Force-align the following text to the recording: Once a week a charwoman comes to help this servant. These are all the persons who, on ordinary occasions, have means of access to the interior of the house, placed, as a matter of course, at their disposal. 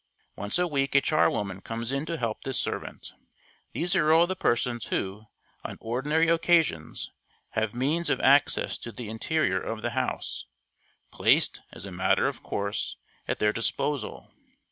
Once 0.35 0.57
a 0.57 0.65
week 0.65 0.95
a 0.95 0.99
charwoman 0.99 1.61
comes 1.61 1.89
to 1.91 2.17
help 2.17 2.41
this 2.41 2.57
servant. 2.57 3.13
These 3.73 3.95
are 3.95 4.11
all 4.11 4.25
the 4.25 4.35
persons 4.35 4.85
who, 4.85 5.25
on 5.63 5.77
ordinary 5.79 6.27
occasions, 6.27 7.11
have 7.51 7.75
means 7.75 8.09
of 8.09 8.19
access 8.19 8.79
to 8.79 8.91
the 8.91 9.09
interior 9.11 9.61
of 9.61 9.83
the 9.83 9.91
house, 9.91 10.47
placed, 11.11 11.61
as 11.71 11.85
a 11.85 11.91
matter 11.91 12.25
of 12.27 12.41
course, 12.41 12.97
at 13.27 13.37
their 13.37 13.53
disposal. 13.53 14.31